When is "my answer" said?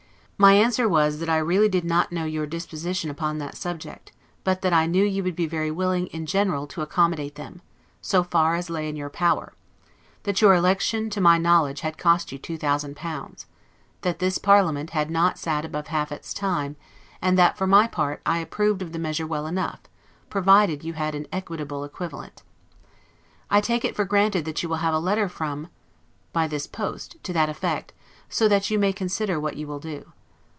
0.41-0.89